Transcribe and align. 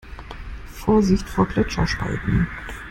Vorsicht 0.65 1.29
vor 1.29 1.45
Gletscherspalten! 1.45 2.47